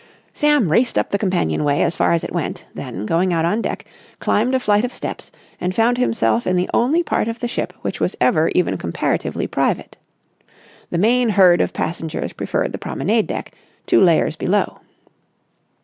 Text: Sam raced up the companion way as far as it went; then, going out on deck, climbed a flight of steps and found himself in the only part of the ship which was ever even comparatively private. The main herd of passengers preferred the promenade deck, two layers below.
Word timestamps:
Sam 0.33 0.71
raced 0.71 0.97
up 0.97 1.11
the 1.11 1.19
companion 1.19 1.63
way 1.63 1.83
as 1.83 1.95
far 1.95 2.11
as 2.11 2.23
it 2.23 2.31
went; 2.33 2.65
then, 2.73 3.05
going 3.05 3.31
out 3.31 3.45
on 3.45 3.61
deck, 3.61 3.85
climbed 4.19 4.55
a 4.55 4.59
flight 4.59 4.83
of 4.83 4.91
steps 4.91 5.31
and 5.59 5.75
found 5.75 5.99
himself 5.99 6.47
in 6.47 6.55
the 6.55 6.67
only 6.73 7.03
part 7.03 7.27
of 7.27 7.39
the 7.39 7.47
ship 7.47 7.71
which 7.81 7.99
was 7.99 8.15
ever 8.19 8.49
even 8.55 8.77
comparatively 8.77 9.45
private. 9.45 9.99
The 10.89 10.97
main 10.97 11.29
herd 11.29 11.61
of 11.61 11.71
passengers 11.71 12.33
preferred 12.33 12.71
the 12.71 12.79
promenade 12.79 13.27
deck, 13.27 13.53
two 13.85 14.01
layers 14.01 14.35
below. 14.35 14.79